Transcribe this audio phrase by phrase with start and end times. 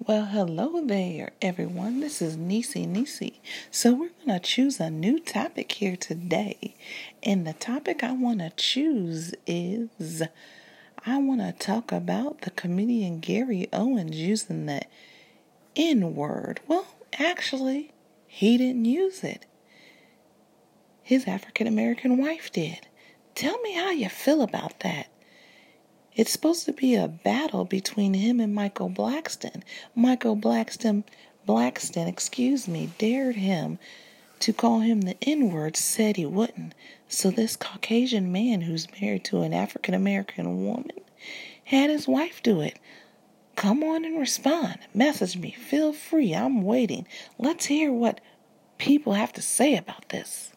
[0.00, 2.00] Well, hello there, everyone.
[2.00, 3.40] This is Nisi Nisi.
[3.70, 6.74] So, we're going to choose a new topic here today.
[7.22, 10.22] And the topic I want to choose is
[11.06, 14.82] I want to talk about the comedian Gary Owens using the
[15.76, 16.60] N word.
[16.66, 16.86] Well,
[17.18, 17.92] actually,
[18.26, 19.46] he didn't use it,
[21.02, 22.88] his African American wife did.
[23.34, 25.06] Tell me how you feel about that.
[26.16, 29.62] It's supposed to be a battle between him and Michael Blackston.
[29.96, 31.02] Michael Blackston,
[31.46, 33.80] Blackston, excuse me, dared him
[34.38, 36.74] to call him the N word, said he wouldn't.
[37.08, 41.00] So this Caucasian man who's married to an African American woman
[41.64, 42.78] had his wife do it.
[43.56, 44.78] Come on and respond.
[44.94, 45.50] Message me.
[45.50, 46.32] Feel free.
[46.32, 47.06] I'm waiting.
[47.38, 48.20] Let's hear what
[48.78, 50.52] people have to say about this.